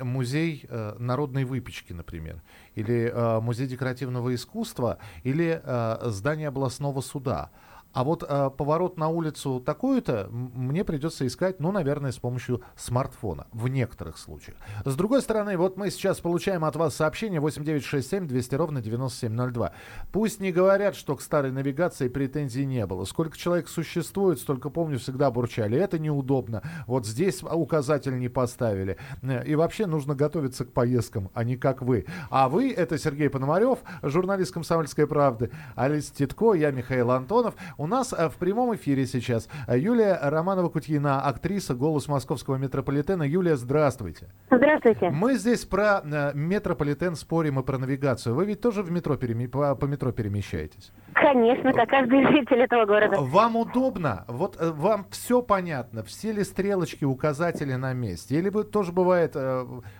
[0.00, 2.42] музей э, народной выпечки, например,
[2.74, 5.62] или э, музей декоративного искусства, или
[6.10, 7.50] здание областного суда.
[7.94, 13.46] А вот э, поворот на улицу такую-то мне придется искать, ну, наверное, с помощью смартфона
[13.52, 14.56] в некоторых случаях.
[14.84, 19.72] С другой стороны, вот мы сейчас получаем от вас сообщение 8967 200 ровно 9702.
[20.12, 23.04] Пусть не говорят, что к старой навигации претензий не было.
[23.04, 25.78] Сколько человек существует, столько помню, всегда бурчали.
[25.78, 26.62] Это неудобно.
[26.88, 28.96] Вот здесь указатель не поставили.
[29.22, 32.06] Э, И вообще нужно готовиться к поездкам, а не как вы.
[32.28, 37.54] А вы, это Сергей Пономарев, журналист «Комсомольской правды», Алис Титко, я Михаил Антонов.
[37.84, 43.24] У нас э, в прямом эфире сейчас э, Юлия Романова-Кутьина, актриса «Голос московского метрополитена».
[43.24, 44.28] Юлия, здравствуйте.
[44.50, 45.10] Здравствуйте.
[45.10, 48.34] Мы здесь про э, метрополитен спорим и про навигацию.
[48.34, 50.92] Вы ведь тоже в метро переми- по, по метро перемещаетесь?
[51.12, 53.18] Конечно, как каждый житель этого города.
[53.20, 54.24] Вам удобно?
[54.28, 56.04] Вот вам все понятно?
[56.04, 58.38] Все ли стрелочки, указатели на месте?
[58.38, 59.36] Или вы тоже бывает,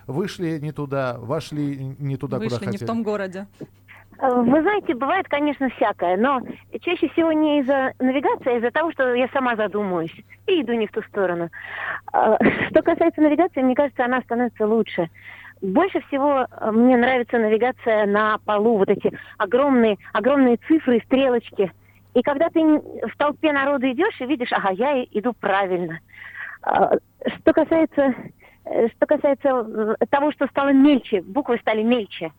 [0.07, 2.83] вышли не туда, вошли не туда, куда Вышли не хотели?
[2.83, 3.47] в том городе.
[4.19, 6.41] Э, Вы знаете, бывает, конечно, всякое, но
[6.81, 10.15] чаще всего не из-за навигации, а из-за того, что я сама задумываюсь
[10.47, 11.49] и иду не в ту сторону.
[12.13, 12.37] Э,
[12.69, 15.09] Что касается навигации, мне кажется, она становится лучше.
[15.61, 21.71] Больше всего э, мне нравится навигация на полу, вот эти огромные, огромные цифры, стрелочки.
[22.13, 25.99] И когда ты в толпе народа идешь и видишь, ага, я иду правильно.
[26.61, 28.15] Что касается,
[28.63, 32.31] что касается того, что стало мельче, буквы стали мельче.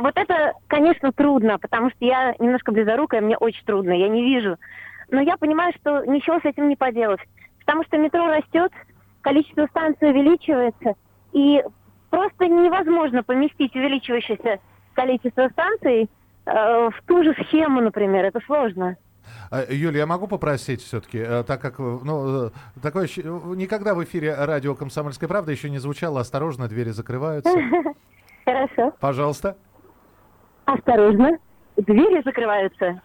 [0.00, 4.56] Вот это, конечно, трудно, потому что я немножко близорукая, мне очень трудно, я не вижу.
[5.10, 7.20] Но я понимаю, что ничего с этим не поделать.
[7.60, 8.72] Потому что метро растет,
[9.20, 10.94] количество станций увеличивается,
[11.32, 11.62] и
[12.10, 14.58] просто невозможно поместить увеличивающееся
[14.94, 16.08] количество станций
[16.46, 16.50] э,
[16.90, 18.24] в ту же схему, например.
[18.24, 18.96] Это сложно.
[19.50, 22.50] Э, Юлия, я могу попросить все-таки, так как э, ну, э,
[22.82, 23.20] такое э,
[23.56, 27.50] никогда в эфире радио «Комсомольская правда» еще не звучало «Осторожно, двери закрываются».
[28.44, 28.94] Хорошо.
[28.98, 29.56] Пожалуйста.
[30.68, 31.38] Осторожно.
[31.78, 33.00] Двери закрываются.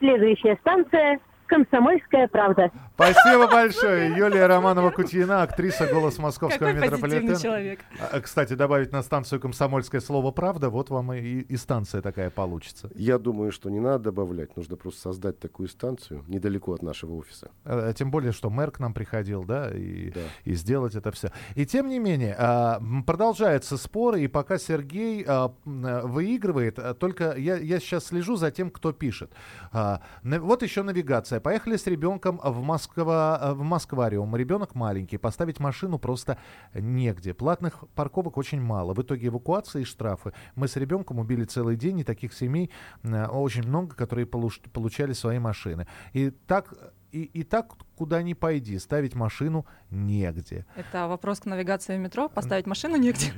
[0.00, 2.70] Следующая станция «Комсомольская правда».
[3.06, 4.16] Спасибо большое.
[4.16, 7.36] Юлия Романова-Кутьина, актриса «Голос московского Какой метрополитена».
[7.38, 7.80] человек.
[8.00, 12.88] А, Кстати, добавить на станцию «Комсомольское слово правда», вот вам и, и станция такая получится.
[12.94, 14.56] Я думаю, что не надо добавлять.
[14.56, 17.50] Нужно просто создать такую станцию недалеко от нашего офиса.
[17.66, 20.20] Э, Тем более, что мэр к нам приходил, да, и, Да.
[20.44, 21.30] и сделать это все.
[21.54, 27.34] И тем не менее, а, м, продолжается спор, и пока Сергей а, выигрывает, а, только
[27.36, 29.30] я, я сейчас слежу за тем, кто пишет.
[29.70, 31.40] А, Вот еще навигация.
[31.40, 34.36] Поехали с ребенком в, Москва, э, в Москвариум.
[34.36, 36.38] Ребенок маленький, поставить машину просто
[36.74, 37.34] негде.
[37.34, 38.94] Платных парковок очень мало.
[38.94, 40.32] В итоге эвакуации и штрафы.
[40.54, 42.70] Мы с ребенком убили целый день, и таких семей
[43.02, 45.86] э, очень много, которые получ- получали свои машины.
[46.12, 46.74] И так
[47.12, 50.66] и, и так куда ни пойди, ставить машину негде.
[50.76, 52.28] Это вопрос к навигации в метро.
[52.28, 53.32] Поставить машину негде.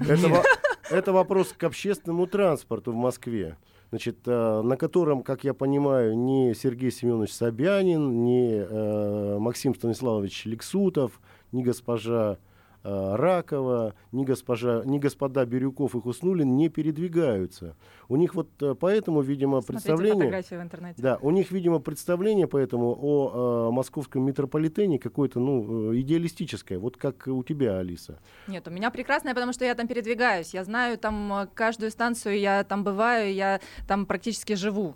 [0.90, 3.56] Это вопрос к общественному транспорту в Москве.
[3.90, 10.44] Значит, э, на котором, как я понимаю, ни Сергей Семенович Собянин, ни э, Максим Станиславович
[10.44, 11.20] Лексутов,
[11.52, 12.38] ни госпожа
[12.82, 17.76] Ракова, ни, госпожа, ни господа Бирюков и Хуснулин не передвигаются.
[18.08, 20.42] У них вот э, поэтому, видимо, Смотрите представление...
[20.42, 21.02] в интернете.
[21.02, 26.96] Да, у них, видимо, представление поэтому о э, московском метрополитене какое-то, ну, э, идеалистическое, вот
[26.96, 28.18] как у тебя, Алиса.
[28.46, 30.54] Нет, у меня прекрасная, потому что я там передвигаюсь.
[30.54, 34.94] Я знаю там э, каждую станцию, я там бываю, я там практически живу.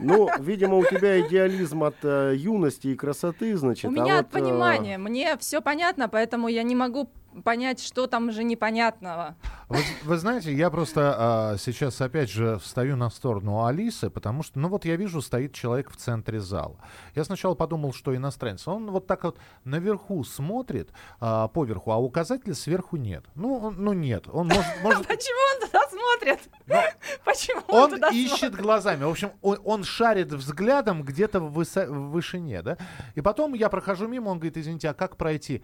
[0.00, 3.84] Ну, видимо, у тебя идеализм от э, юности и красоты, значит.
[3.84, 4.98] У а меня вот, от э, понимания.
[4.98, 7.10] Мне все понятно, поэтому я не могу
[7.44, 9.36] понять, что там же непонятного.
[9.68, 14.58] Вы, вы знаете, я просто а, сейчас опять же встаю на сторону Алисы, потому что,
[14.58, 16.76] ну вот я вижу, стоит человек в центре зала.
[17.14, 18.68] Я сначала подумал, что иностранец.
[18.68, 20.90] Он вот так вот наверху смотрит,
[21.20, 23.24] а, поверху, а указателя сверху нет.
[23.34, 24.28] Ну, он- ну нет.
[24.30, 24.66] Он может...
[24.82, 26.40] может Почему он туда смотрит?
[27.24, 29.04] Почему он, Ну, он туда ищет глазами.
[29.04, 32.76] В общем, он, шарит взглядом где-то в вышине, да?
[33.14, 35.62] И потом я прохожу мимо, он говорит, извините, а как пройти?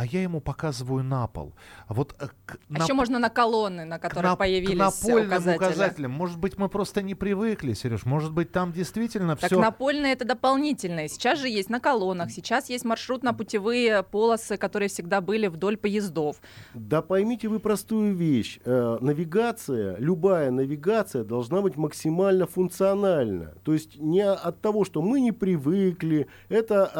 [0.00, 1.52] А я ему показываю на пол.
[1.86, 4.78] Вот э, к- А на еще можно на колонны, на к которых нап- появились к
[4.78, 5.56] напольным указатели.
[5.62, 6.10] указателям.
[6.12, 8.06] Может быть, мы просто не привыкли, Сереж.
[8.06, 9.60] Может быть, там действительно Так все.
[9.60, 11.08] напольные это дополнительные.
[11.10, 16.40] Сейчас же есть на колоннах, сейчас есть маршрутно-путевые полосы, которые всегда были вдоль поездов.
[16.72, 18.58] Да поймите вы простую вещь.
[18.64, 23.52] Э, навигация, любая навигация должна быть максимально функциональна.
[23.64, 26.90] То есть не от того, что мы не привыкли, это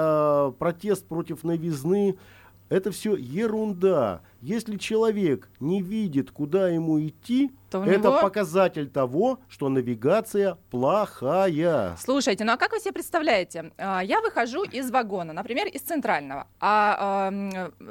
[0.53, 2.19] э, протест против новизны.
[2.71, 4.23] Это все ерунда.
[4.41, 11.97] Если человек не видит, куда ему идти, То это него- показатель того, что навигация плохая.
[11.99, 13.73] Слушайте, ну а как вы себе представляете?
[13.77, 17.33] А, Я выхожу из вагона, например, из центрального, а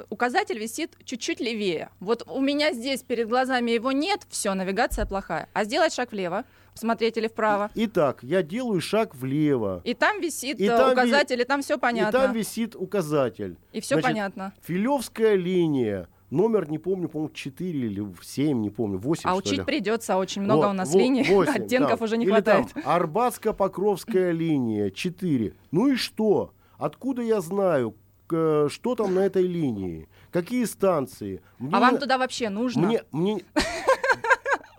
[0.08, 1.90] указатель висит чуть-чуть левее.
[2.00, 5.48] Вот у меня здесь перед глазами его нет, все, навигация плохая.
[5.52, 7.70] А сделать шаг влево, посмотреть или вправо.
[7.74, 9.80] Итак, я делаю шаг влево.
[9.84, 12.18] И там висит И э, там ви- указатель, и там все И понятно.
[12.20, 13.56] там висит указатель.
[13.72, 14.52] И все Значит, понятно.
[14.62, 16.08] Филевская линия.
[16.30, 19.64] Номер, не помню, по-моему, 4 или 7, не помню, 8 А учить ли.
[19.64, 22.04] придется, очень много Вот, у нас линий, восемь, оттенков да.
[22.04, 22.68] уже не Или хватает.
[22.74, 25.54] там Арбатско-Покровская линия 4.
[25.72, 26.52] Ну и что?
[26.78, 27.96] Откуда я знаю,
[28.28, 30.08] что там на этой линии?
[30.30, 31.42] Какие станции?
[31.58, 32.86] Мне А вам туда вообще нужно?
[32.86, 33.42] Мне, мне...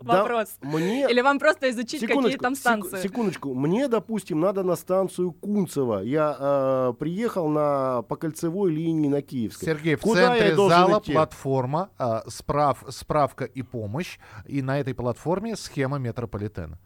[0.04, 0.56] Вопрос.
[0.60, 1.10] мне...
[1.10, 3.02] Или вам просто изучить, какие там сек- станции?
[3.02, 3.54] секундочку.
[3.54, 6.00] Мне, допустим, надо на станцию Кунцево.
[6.00, 9.64] Я э, приехал на, по кольцевой линии на Киевской.
[9.64, 11.12] Сергей, в Куда центре зала идти?
[11.12, 14.18] платформа, а, справ, справка и помощь.
[14.46, 16.78] И на этой платформе схема метрополитена.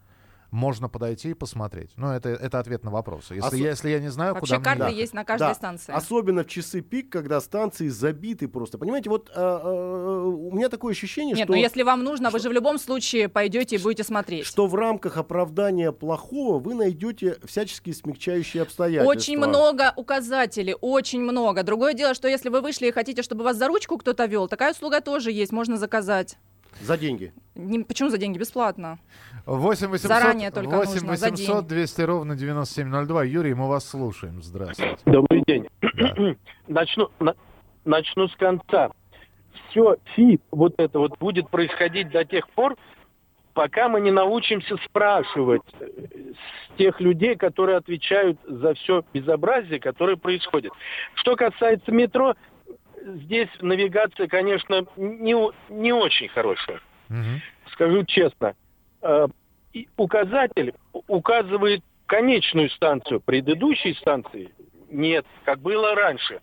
[0.57, 1.91] Можно подойти и посмотреть.
[1.97, 3.29] Ну, это, это ответ на вопрос.
[3.29, 4.95] Если, Осо- я, если я не знаю, Вообще куда карты мне...
[5.01, 5.53] есть на каждой Да.
[5.53, 5.93] станции.
[5.93, 8.79] Особенно в часы пик, когда станции забиты просто.
[8.79, 12.39] Понимаете, вот э, э, у меня такое ощущение, Нет, что, ну если вам нужно, вы
[12.39, 14.45] же в любом случае пойдете и будете смотреть.
[14.47, 19.11] что в рамках оправдания плохого вы найдете всяческие смягчающие обстоятельства.
[19.11, 21.61] Очень много указателей, очень много.
[21.61, 24.71] Другое дело, что если вы вышли и хотите, чтобы вас за ручку кто-то вел, такая
[24.71, 26.35] услуга тоже есть, можно заказать.
[26.81, 27.33] За деньги.
[27.55, 28.37] Не- почему за деньги?
[28.37, 28.99] Бесплатно.
[29.47, 31.67] 8 800, Заранее только 8 нужно, за 800 день.
[31.69, 33.23] 200 ровно 9702.
[33.23, 34.41] Юрий, мы вас слушаем.
[34.41, 34.97] Здравствуйте.
[35.05, 35.67] Добрый день.
[35.81, 36.35] Да.
[36.67, 37.35] Начну, на-
[37.85, 38.91] начну с конца.
[39.69, 42.75] Все фи, вот это вот будет происходить до тех пор,
[43.53, 45.87] пока мы не научимся спрашивать э,
[46.75, 50.71] с тех людей, которые отвечают за все безобразие, которое происходит.
[51.15, 52.35] Что касается метро,
[53.01, 55.35] здесь навигация, конечно, не,
[55.69, 57.41] не очень хорошая Мгм.
[57.71, 58.53] скажу честно,
[59.97, 64.51] указатель у- указывает конечную станцию, предыдущей станции
[64.89, 66.39] нет, как было раньше.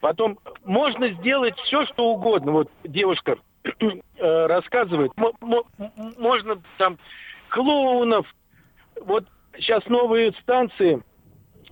[0.00, 2.52] Потом можно сделать все, что угодно.
[2.52, 6.98] Вот девушка э, рассказывает, можно там
[7.48, 8.26] клоунов.
[9.00, 9.24] Вот
[9.56, 11.02] сейчас новые станции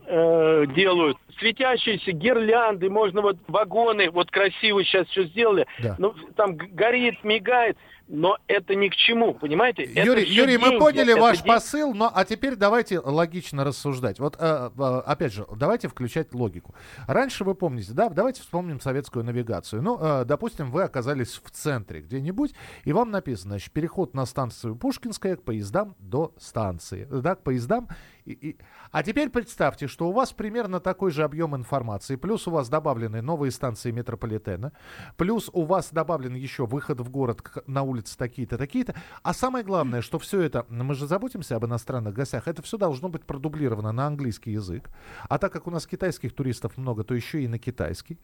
[0.07, 5.67] э, делают, светящиеся гирлянды, можно вот вагоны, вот красиво сейчас все сделали.
[5.83, 5.97] Да.
[5.99, 7.77] Ну, там горит, мигает,
[8.13, 9.85] но это ни к чему, понимаете?
[9.85, 11.49] Это Юрий, всё Юрий, мы деньги, поняли это ваш деньги.
[11.49, 14.19] посыл, но а теперь давайте логично рассуждать.
[14.19, 16.75] Вот э, э, опять же, давайте включать логику.
[17.07, 19.81] Раньше вы помните, да, давайте вспомним советскую навигацию.
[19.81, 22.53] Ну, э, допустим, вы оказались в центре где-нибудь,
[22.85, 27.89] и вам написано, значит, переход на станцию Пушкинская к поездам до станции, да, к поездам.
[28.25, 28.57] И, и-
[28.91, 33.23] А теперь представьте, что у вас примерно такой же объем информации, плюс у вас добавлены
[33.23, 34.73] новые станции метрополитена,
[35.17, 38.95] плюс у вас добавлен еще выход в город на улице такие-то, такие-то.
[39.23, 42.79] А самое главное, что все это, ну, мы же заботимся об иностранных гостях, это все
[42.79, 44.91] должно быть продублировано на английский язык.
[45.29, 48.19] А так как у нас китайских туристов много, то еще и на китайский.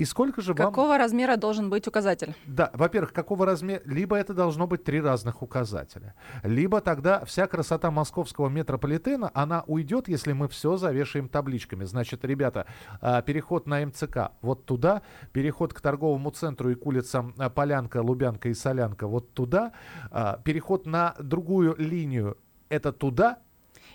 [0.00, 0.68] И сколько же вам...
[0.68, 2.34] Какого размера должен быть указатель?
[2.46, 3.82] Да, во-первых, какого размера?
[3.84, 10.08] Либо это должно быть три разных указателя, либо тогда вся красота московского метрополитена, она уйдет,
[10.08, 11.84] если мы все завешаем табличками.
[11.84, 12.64] Значит, ребята,
[13.02, 15.02] а, переход на МЦК вот туда,
[15.34, 19.72] переход к торговому центру и к улицам а, Полянка, Лубянка и Солянка вот туда,
[20.10, 22.38] а, переход на другую линию
[22.70, 23.40] это туда,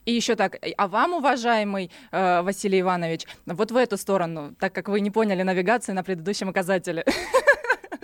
[0.06, 4.88] И еще так, а вам, уважаемый э, Василий Иванович, вот в эту сторону, так как
[4.88, 7.04] вы не поняли навигации на предыдущем указателе.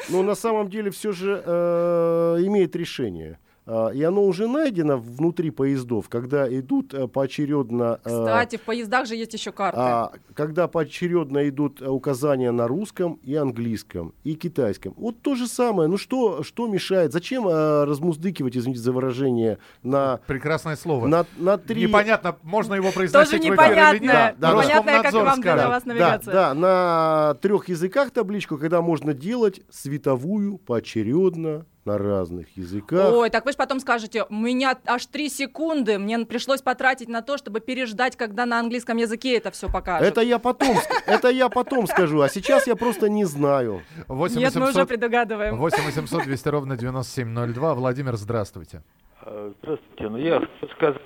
[0.10, 3.38] Но на самом деле все же э, имеет решение.
[3.65, 8.00] А, и оно уже найдено внутри поездов, когда идут э, поочередно...
[8.04, 9.80] э, Кстати, в поездах же есть еще карты.
[9.80, 14.93] а, когда поочередно идут э, указания на русском и английском, и китайском.
[14.97, 15.88] Вот то же самое.
[15.88, 17.13] Ну что, что мешает?
[17.13, 21.06] Зачем э, размуздыкивать, извините за выражение, на, Прекрасное слово.
[21.06, 21.84] на, на три...
[21.84, 24.12] Непонятно, можно его произносить Тоже или нет.
[24.12, 26.34] Да, да, непонятное, как вам для вас Да, навигация.
[26.34, 33.13] да, на трех языках табличку, когда можно делать световую поочередно на разных языках.
[33.13, 37.22] Ой, так вы же потом скажете, у меня аж три секунды, мне пришлось потратить на
[37.22, 40.08] то, чтобы переждать, когда на английском языке это все покажут.
[40.08, 43.82] Это я потом, это я потом скажу, а сейчас я просто не знаю.
[44.08, 45.58] 8 Нет, мы уже 800 предугадываем.
[45.58, 47.74] 8 800 200 ровно 9702.
[47.74, 48.84] Владимир, здравствуйте.
[49.24, 50.10] Э, Здравствуйте.
[50.10, 51.02] Ну, я хочу сказать,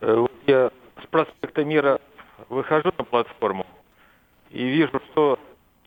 [0.00, 0.70] э, я
[1.02, 2.00] с проспекта Мира
[2.48, 3.66] выхожу на платформу
[4.50, 5.38] и вижу, что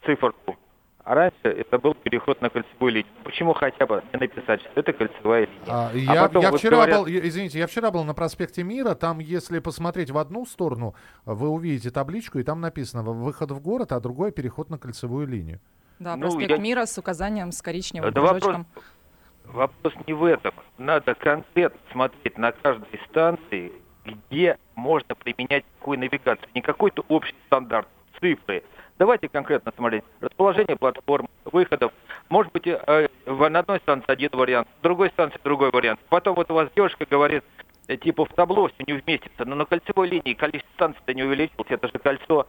[0.06, 0.58] циферку.
[1.06, 3.12] А раньше это был переход на кольцевую линию.
[3.24, 5.62] Почему хотя бы не написать, что это кольцевая линия?
[5.68, 8.96] А, я потом я вот вчера говорят- был, извините, я вчера был на проспекте Мира.
[8.96, 13.92] Там, если посмотреть в одну сторону, вы увидите табличку, и там написано выход в город,
[13.92, 15.60] а другой переход на кольцевую линию.
[16.00, 18.68] Да, Ну, проспект я- Мира с указанием с коричневым Да вопрос, кружочком.
[19.46, 20.54] вопрос не в этом.
[20.80, 23.72] Надо конкретно смотреть на каждой станции,
[24.06, 26.50] где можно применять какую навигацию.
[26.56, 27.88] Не какой-то общий стандарт,
[28.20, 28.64] цифры.
[28.98, 30.04] Давайте конкретно смотреть.
[30.22, 31.92] Расположение платформ, выходов.
[32.30, 36.00] Может быть, э, на одной станции один вариант, в другой станции другой вариант.
[36.10, 37.44] Потом вот у вас девушка говорит,
[37.88, 41.68] э, типа в табло все не вместится, но на кольцевой линии количество станций-то не увеличилось,
[41.70, 42.48] это же кольцо.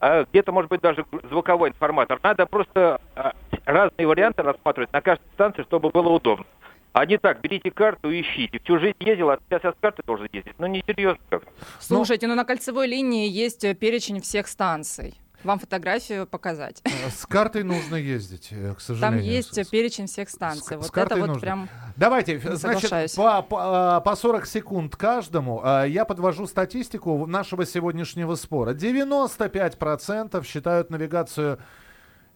[0.00, 2.20] А где-то, может быть, даже звуковой информатор.
[2.22, 3.32] Надо просто а,
[3.64, 6.46] разные варианты рассматривать на каждой станции, чтобы было удобно.
[6.92, 8.60] А не так, берите карту и ищите.
[8.60, 10.54] Всю жизнь ездил, а сейчас я с карты должен ездить.
[10.58, 11.50] Ну, не серьезно как-то.
[11.80, 15.14] Слушайте, ну на кольцевой линии есть э, перечень всех станций.
[15.44, 16.80] Вам фотографию показать.
[16.84, 19.24] Э, С картой нужно ездить, э, к Там сожалению.
[19.32, 20.76] есть С- э, перечень всех с- станций.
[20.76, 21.40] с Вот это картой вот нужно.
[21.40, 21.68] прям...
[21.96, 28.74] Давайте, Не значит, по, по, по 40 секунд каждому я подвожу статистику нашего сегодняшнего спора.
[28.74, 31.58] 95% считают навигацию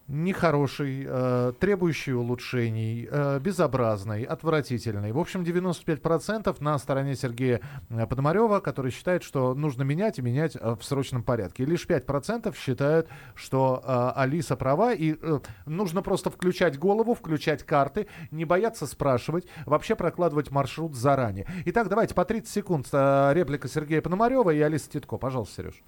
[0.08, 5.12] нехорошей, э, требующей улучшений, э, безобразной, отвратительной.
[5.12, 10.56] В общем, 95% на стороне Сергея э, Пономарева, который считает, что нужно менять и менять
[10.56, 11.62] э, в срочном порядке.
[11.62, 17.62] И лишь 5% считают, что э, Алиса права, и э, нужно просто включать голову, включать
[17.62, 21.46] карты, не бояться спрашивать, вообще прокладывать маршрут заранее.
[21.66, 25.16] Итак, давайте по 30 секунд э, реплика Сергея Пономарева и Алисы Титко.
[25.16, 25.82] Пожалуйста, Сереж.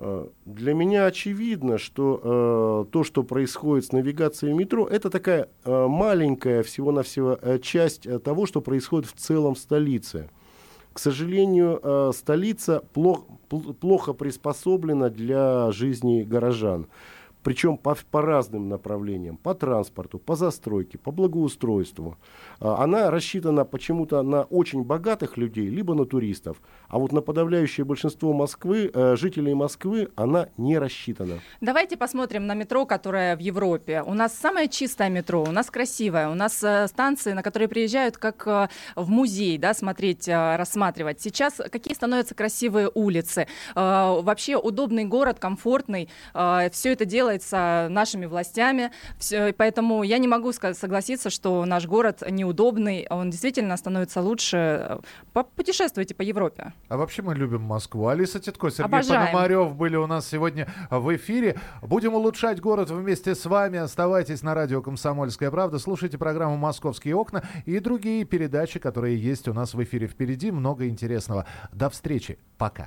[0.00, 5.86] Э, Для меня очевидно, что э, то, что происходит с навигацией метро, это такая э,
[5.88, 10.30] маленькая всего-навсего э, часть э, того, что происходит в целом в столице.
[10.92, 16.86] К сожалению, э, столица плох- пл- плохо приспособлена для жизни горожан.
[17.42, 22.16] Причем по, по разным направлениям, по транспорту, по застройке, по благоустройству.
[22.60, 26.60] А, Она рассчитана почему-то на очень богатых людей, либо на туристов.
[26.88, 31.40] А вот на подавляющее большинство Москвы, э, жителей Москвы, она не рассчитана.
[31.60, 34.02] Давайте посмотрим на метро, которое в Европе.
[34.02, 38.16] У нас самое чистое метро, у нас красивое, у нас э, станции, на которые приезжают
[38.16, 41.20] как э, в музей, да, смотреть, рассматривать.
[41.20, 43.46] Сейчас какие становятся красивые улицы?
[43.74, 46.08] Вообще удобный город, комфортный.
[46.32, 53.06] все это делается нашими властями, Всё- поэтому я не могу согласиться, что наш город неудобный,
[53.10, 54.98] он действительно становится лучше.
[55.56, 56.72] Путешествуйте по Европе.
[56.88, 58.08] А вообще мы любим Москву.
[58.08, 59.26] Алиса Титко, Сергей Обожаем.
[59.26, 61.58] Пономарев были у нас сегодня в эфире.
[61.82, 63.78] Будем улучшать город вместе с вами.
[63.78, 65.78] Оставайтесь на радио «Комсомольская правда».
[65.78, 70.06] Слушайте программу «Московские окна» и другие передачи, которые есть у нас в эфире.
[70.06, 71.46] Впереди много интересного.
[71.72, 72.38] До встречи.
[72.56, 72.86] Пока.